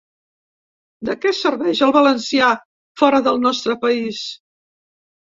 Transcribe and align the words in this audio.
De 1.09 1.15
què 1.25 1.33
serveix 1.39 1.81
el 1.87 1.91
valencià 1.97 2.47
fora 3.01 3.19
del 3.27 3.37
nostre 3.43 3.75
país. 3.83 4.23